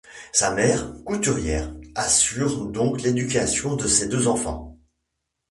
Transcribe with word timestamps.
Sa 0.33 0.49
mère, 0.55 0.91
couturière, 1.05 1.71
assure 1.93 2.65
donc 2.65 3.03
l'éducation 3.03 3.75
de 3.75 3.85
ses 3.87 4.07
deux 4.07 4.27
enfants. 4.27 4.79